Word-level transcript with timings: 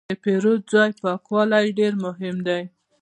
د 0.09 0.11
پیرود 0.23 0.61
ځای 0.73 0.89
پاکوالی 1.01 1.65
ډېر 1.79 1.93
مهم 2.05 2.35
دی. 2.47 2.63